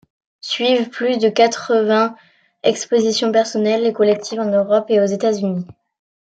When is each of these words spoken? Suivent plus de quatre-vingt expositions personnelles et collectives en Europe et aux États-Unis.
Suivent 0.41 0.89
plus 0.89 1.19
de 1.19 1.29
quatre-vingt 1.29 2.15
expositions 2.63 3.31
personnelles 3.31 3.85
et 3.85 3.93
collectives 3.93 4.39
en 4.39 4.49
Europe 4.49 4.87
et 4.89 4.99
aux 4.99 5.05
États-Unis. 5.05 5.67